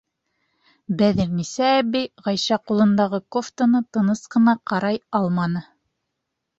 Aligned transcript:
Бәҙерниса 1.01 1.67
әбей 1.83 2.09
Ғәйшә 2.29 2.59
ҡулындағы 2.71 3.23
кофтаны 3.37 3.85
тыныс 3.95 4.27
ҡына 4.37 4.61
ҡарай 4.73 5.03
алманы: 5.23 5.67